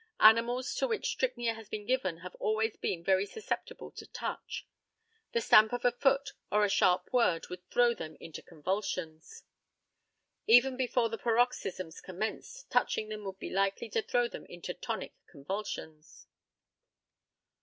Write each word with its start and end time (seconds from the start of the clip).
Animals 0.21 0.73
to 0.77 0.87
which 0.87 1.09
strychnia 1.09 1.53
had 1.53 1.69
been 1.69 1.85
given 1.85 2.21
have 2.25 2.33
always 2.39 2.75
been 2.75 3.03
very 3.03 3.27
susceptible 3.27 3.91
to 3.91 4.07
touch. 4.07 4.65
The 5.33 5.41
stamp 5.41 5.73
of 5.73 5.85
a 5.85 5.91
foot 5.91 6.33
or 6.51 6.65
a 6.65 6.69
sharp 6.69 7.13
word 7.13 7.49
would 7.49 7.69
throw 7.69 7.93
them 7.93 8.17
into 8.19 8.41
convulsions. 8.41 9.43
Even 10.47 10.75
before 10.75 11.09
the 11.09 11.19
paroxysms 11.19 12.01
commenced 12.01 12.71
touching 12.71 13.09
them 13.09 13.23
would 13.25 13.37
be 13.37 13.51
likely 13.51 13.89
to 13.89 14.01
throw 14.01 14.27
them 14.27 14.47
into 14.47 14.73
tonic 14.73 15.13
convulsions. 15.27 16.25